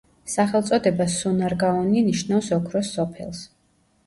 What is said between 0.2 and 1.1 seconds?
სახელწოდება